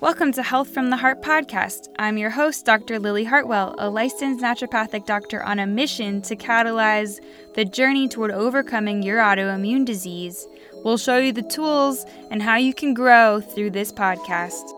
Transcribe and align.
Welcome 0.00 0.32
to 0.32 0.42
Health 0.42 0.70
from 0.70 0.88
the 0.88 0.96
Heart 0.96 1.20
podcast. 1.20 1.88
I'm 1.98 2.16
your 2.16 2.30
host, 2.30 2.64
Dr. 2.64 2.98
Lily 2.98 3.22
Hartwell, 3.22 3.74
a 3.76 3.90
licensed 3.90 4.42
naturopathic 4.42 5.04
doctor 5.04 5.42
on 5.42 5.58
a 5.58 5.66
mission 5.66 6.22
to 6.22 6.36
catalyze 6.36 7.20
the 7.52 7.66
journey 7.66 8.08
toward 8.08 8.30
overcoming 8.30 9.02
your 9.02 9.18
autoimmune 9.18 9.84
disease. 9.84 10.48
We'll 10.84 10.96
show 10.96 11.18
you 11.18 11.32
the 11.32 11.42
tools 11.42 12.06
and 12.30 12.42
how 12.42 12.56
you 12.56 12.72
can 12.72 12.94
grow 12.94 13.42
through 13.42 13.72
this 13.72 13.92
podcast. 13.92 14.72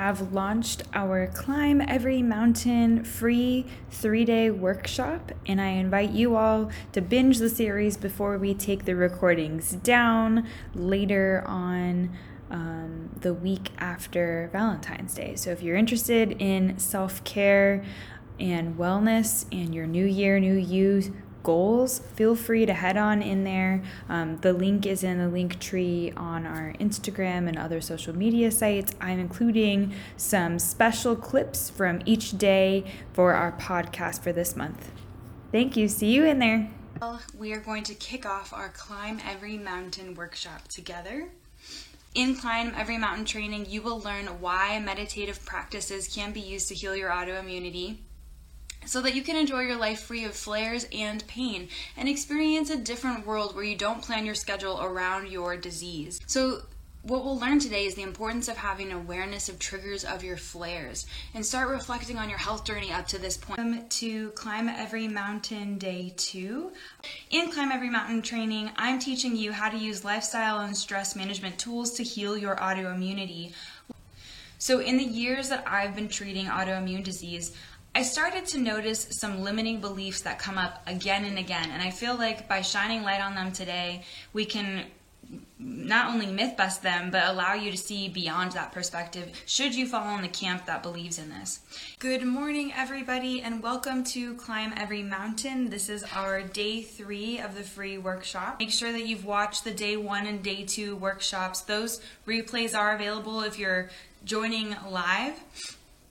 Have 0.00 0.32
launched 0.32 0.84
our 0.94 1.26
Climb 1.26 1.80
Every 1.80 2.22
Mountain 2.22 3.02
free 3.02 3.66
three 3.90 4.24
day 4.24 4.48
workshop, 4.48 5.32
and 5.44 5.60
I 5.60 5.70
invite 5.70 6.10
you 6.10 6.36
all 6.36 6.70
to 6.92 7.00
binge 7.00 7.38
the 7.38 7.48
series 7.48 7.96
before 7.96 8.38
we 8.38 8.54
take 8.54 8.84
the 8.84 8.94
recordings 8.94 9.72
down 9.72 10.46
later 10.72 11.42
on 11.48 12.16
um, 12.48 13.10
the 13.22 13.34
week 13.34 13.72
after 13.78 14.48
Valentine's 14.52 15.14
Day. 15.14 15.34
So, 15.34 15.50
if 15.50 15.64
you're 15.64 15.74
interested 15.74 16.40
in 16.40 16.78
self 16.78 17.24
care 17.24 17.84
and 18.38 18.76
wellness 18.76 19.46
and 19.50 19.74
your 19.74 19.88
new 19.88 20.06
year, 20.06 20.38
new 20.38 20.54
you 20.54 21.12
goals, 21.42 22.00
feel 22.14 22.34
free 22.34 22.66
to 22.66 22.74
head 22.74 22.96
on 22.96 23.22
in 23.22 23.44
there. 23.44 23.82
Um, 24.08 24.38
the 24.38 24.52
link 24.52 24.86
is 24.86 25.02
in 25.02 25.18
the 25.18 25.24
Linktree 25.24 26.16
on 26.16 26.46
our 26.46 26.74
Instagram 26.80 27.48
and 27.48 27.58
other 27.58 27.80
social 27.80 28.16
media 28.16 28.50
sites. 28.50 28.92
I'm 29.00 29.18
including 29.18 29.94
some 30.16 30.58
special 30.58 31.16
clips 31.16 31.70
from 31.70 32.00
each 32.04 32.38
day 32.38 32.84
for 33.12 33.34
our 33.34 33.52
podcast 33.52 34.22
for 34.22 34.32
this 34.32 34.56
month. 34.56 34.90
Thank 35.50 35.76
you. 35.76 35.88
See 35.88 36.12
you 36.12 36.24
in 36.24 36.38
there. 36.38 36.70
Well, 37.00 37.20
we 37.38 37.52
are 37.52 37.60
going 37.60 37.84
to 37.84 37.94
kick 37.94 38.26
off 38.26 38.52
our 38.52 38.70
Climb 38.70 39.20
Every 39.26 39.56
Mountain 39.56 40.14
workshop 40.14 40.68
together. 40.68 41.28
In 42.14 42.34
Climb 42.34 42.72
Every 42.76 42.98
Mountain 42.98 43.24
training, 43.24 43.66
you 43.68 43.80
will 43.80 44.00
learn 44.00 44.26
why 44.40 44.80
meditative 44.80 45.44
practices 45.44 46.12
can 46.12 46.32
be 46.32 46.40
used 46.40 46.68
to 46.68 46.74
heal 46.74 46.96
your 46.96 47.10
autoimmunity 47.10 47.98
so 48.86 49.00
that 49.02 49.14
you 49.14 49.22
can 49.22 49.36
enjoy 49.36 49.60
your 49.60 49.76
life 49.76 50.00
free 50.00 50.24
of 50.24 50.34
flares 50.34 50.86
and 50.92 51.26
pain 51.26 51.68
and 51.96 52.08
experience 52.08 52.70
a 52.70 52.76
different 52.76 53.26
world 53.26 53.54
where 53.54 53.64
you 53.64 53.76
don't 53.76 54.02
plan 54.02 54.24
your 54.24 54.34
schedule 54.34 54.80
around 54.80 55.28
your 55.28 55.56
disease. 55.56 56.20
So, 56.26 56.62
what 57.02 57.24
we'll 57.24 57.38
learn 57.38 57.60
today 57.60 57.86
is 57.86 57.94
the 57.94 58.02
importance 58.02 58.48
of 58.48 58.56
having 58.56 58.92
awareness 58.92 59.48
of 59.48 59.58
triggers 59.58 60.04
of 60.04 60.24
your 60.24 60.36
flares 60.36 61.06
and 61.32 61.46
start 61.46 61.68
reflecting 61.68 62.18
on 62.18 62.28
your 62.28 62.38
health 62.38 62.64
journey 62.64 62.92
up 62.92 63.06
to 63.08 63.18
this 63.18 63.36
point. 63.36 63.58
Um, 63.58 63.86
to 63.88 64.30
Climb 64.30 64.68
Every 64.68 65.06
Mountain 65.06 65.78
Day 65.78 66.12
2. 66.16 66.72
In 67.30 67.50
Climb 67.50 67.70
Every 67.70 67.88
Mountain 67.88 68.22
training, 68.22 68.70
I'm 68.76 68.98
teaching 68.98 69.36
you 69.36 69.52
how 69.52 69.70
to 69.70 69.78
use 69.78 70.04
lifestyle 70.04 70.58
and 70.60 70.76
stress 70.76 71.14
management 71.14 71.56
tools 71.58 71.92
to 71.92 72.02
heal 72.02 72.36
your 72.36 72.56
autoimmunity. 72.56 73.52
So, 74.58 74.80
in 74.80 74.96
the 74.96 75.04
years 75.04 75.48
that 75.50 75.64
I've 75.68 75.94
been 75.94 76.08
treating 76.08 76.46
autoimmune 76.46 77.04
disease, 77.04 77.54
I 77.98 78.02
started 78.02 78.46
to 78.46 78.58
notice 78.58 79.08
some 79.10 79.42
limiting 79.42 79.80
beliefs 79.80 80.20
that 80.20 80.38
come 80.38 80.56
up 80.56 80.84
again 80.86 81.24
and 81.24 81.36
again. 81.36 81.68
And 81.72 81.82
I 81.82 81.90
feel 81.90 82.14
like 82.14 82.46
by 82.46 82.60
shining 82.60 83.02
light 83.02 83.20
on 83.20 83.34
them 83.34 83.50
today, 83.50 84.04
we 84.32 84.44
can 84.44 84.84
not 85.58 86.08
only 86.08 86.26
myth 86.26 86.56
bust 86.56 86.84
them, 86.84 87.10
but 87.10 87.26
allow 87.26 87.54
you 87.54 87.72
to 87.72 87.76
see 87.76 88.08
beyond 88.08 88.52
that 88.52 88.70
perspective 88.70 89.32
should 89.46 89.74
you 89.74 89.84
fall 89.84 90.14
in 90.14 90.22
the 90.22 90.28
camp 90.28 90.66
that 90.66 90.80
believes 90.80 91.18
in 91.18 91.28
this. 91.28 91.58
Good 91.98 92.22
morning, 92.22 92.72
everybody, 92.72 93.42
and 93.42 93.64
welcome 93.64 94.04
to 94.04 94.34
Climb 94.34 94.74
Every 94.76 95.02
Mountain. 95.02 95.70
This 95.70 95.88
is 95.88 96.04
our 96.14 96.40
day 96.40 96.82
three 96.82 97.40
of 97.40 97.56
the 97.56 97.64
free 97.64 97.98
workshop. 97.98 98.60
Make 98.60 98.70
sure 98.70 98.92
that 98.92 99.08
you've 99.08 99.24
watched 99.24 99.64
the 99.64 99.74
day 99.74 99.96
one 99.96 100.24
and 100.28 100.40
day 100.40 100.64
two 100.64 100.94
workshops. 100.94 101.62
Those 101.62 102.00
replays 102.28 102.78
are 102.78 102.94
available 102.94 103.40
if 103.40 103.58
you're 103.58 103.90
joining 104.24 104.76
live. 104.88 105.34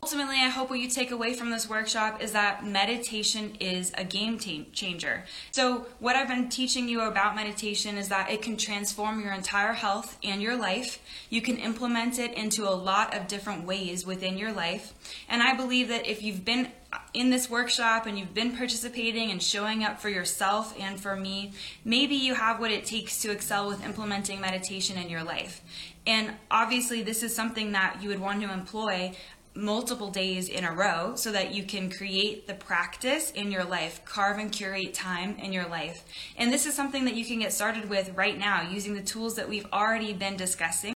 Ultimately, 0.03 0.37
I 0.37 0.49
hope 0.49 0.69
what 0.69 0.79
you 0.79 0.89
take 0.89 1.09
away 1.09 1.33
from 1.33 1.49
this 1.49 1.67
workshop 1.67 2.21
is 2.21 2.31
that 2.33 2.63
meditation 2.63 3.55
is 3.59 3.91
a 3.97 4.03
game 4.03 4.37
changer. 4.37 5.25
So, 5.51 5.87
what 5.99 6.15
I've 6.15 6.27
been 6.27 6.49
teaching 6.49 6.87
you 6.87 7.01
about 7.01 7.35
meditation 7.35 7.97
is 7.97 8.07
that 8.09 8.29
it 8.29 8.43
can 8.43 8.57
transform 8.57 9.19
your 9.21 9.33
entire 9.33 9.73
health 9.73 10.19
and 10.23 10.39
your 10.39 10.55
life. 10.55 10.99
You 11.31 11.41
can 11.41 11.57
implement 11.57 12.19
it 12.19 12.33
into 12.35 12.69
a 12.69 12.71
lot 12.71 13.17
of 13.17 13.27
different 13.27 13.65
ways 13.65 14.05
within 14.05 14.37
your 14.37 14.53
life. 14.53 14.93
And 15.27 15.41
I 15.41 15.55
believe 15.55 15.87
that 15.87 16.07
if 16.07 16.21
you've 16.21 16.45
been 16.45 16.69
in 17.13 17.31
this 17.31 17.49
workshop 17.49 18.05
and 18.05 18.17
you've 18.17 18.33
been 18.33 18.55
participating 18.55 19.31
and 19.31 19.41
showing 19.41 19.83
up 19.83 19.99
for 19.99 20.09
yourself 20.09 20.75
and 20.79 21.01
for 21.01 21.15
me, 21.15 21.51
maybe 21.83 22.15
you 22.15 22.35
have 22.35 22.59
what 22.59 22.71
it 22.71 22.85
takes 22.85 23.21
to 23.23 23.31
excel 23.31 23.67
with 23.67 23.83
implementing 23.83 24.39
meditation 24.39 24.97
in 24.97 25.09
your 25.09 25.23
life. 25.23 25.61
And 26.05 26.31
obviously, 26.49 27.01
this 27.01 27.21
is 27.21 27.35
something 27.35 27.73
that 27.73 28.01
you 28.01 28.07
would 28.07 28.21
want 28.21 28.41
to 28.41 28.51
employ 28.51 29.11
multiple 29.57 30.09
days 30.09 30.47
in 30.47 30.63
a 30.63 30.71
row 30.71 31.13
so 31.15 31.31
that 31.31 31.53
you 31.53 31.63
can 31.63 31.89
create 31.89 32.47
the 32.47 32.53
practice 32.53 33.31
in 33.31 33.51
your 33.51 33.63
life, 33.63 34.01
carve 34.05 34.37
and 34.37 34.51
curate 34.51 34.93
time 34.93 35.35
in 35.37 35.51
your 35.51 35.67
life. 35.67 36.05
And 36.37 36.53
this 36.53 36.65
is 36.65 36.75
something 36.75 37.05
that 37.05 37.15
you 37.15 37.25
can 37.25 37.39
get 37.39 37.51
started 37.51 37.89
with 37.89 38.15
right 38.15 38.37
now 38.37 38.69
using 38.69 38.93
the 38.93 39.01
tools 39.01 39.35
that 39.35 39.49
we've 39.49 39.67
already 39.73 40.13
been 40.13 40.37
discussing. 40.37 40.93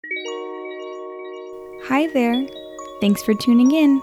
Hi 1.88 2.08
there. 2.14 2.48
Thanks 3.02 3.24
for 3.24 3.34
tuning 3.34 3.72
in. 3.72 4.02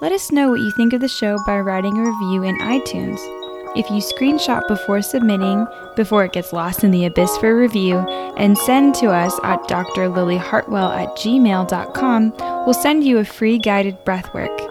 Let 0.00 0.12
us 0.12 0.30
know 0.30 0.50
what 0.50 0.60
you 0.60 0.70
think 0.72 0.92
of 0.92 1.00
the 1.00 1.08
show 1.08 1.38
by 1.46 1.58
writing 1.60 1.96
a 1.98 2.02
review 2.02 2.42
in 2.42 2.58
iTunes. 2.58 3.43
If 3.76 3.90
you 3.90 3.96
screenshot 3.96 4.66
before 4.68 5.02
submitting, 5.02 5.66
before 5.96 6.24
it 6.24 6.32
gets 6.32 6.52
lost 6.52 6.84
in 6.84 6.90
the 6.90 7.06
abyss 7.06 7.36
for 7.38 7.56
review, 7.56 7.98
and 8.36 8.56
send 8.56 8.94
to 8.96 9.08
us 9.08 9.38
at 9.42 9.62
drlilyhartwell 9.64 10.96
at 10.96 11.08
gmail.com, 11.16 12.34
we'll 12.64 12.74
send 12.74 13.04
you 13.04 13.18
a 13.18 13.24
free 13.24 13.58
guided 13.58 14.04
breathwork. 14.04 14.70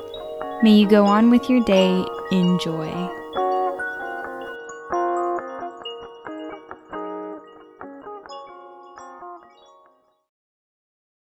May 0.63 0.75
you 0.75 0.87
go 0.87 1.05
on 1.05 1.29
with 1.29 1.49
your 1.49 1.63
day. 1.65 2.05
Enjoy. 2.31 3.22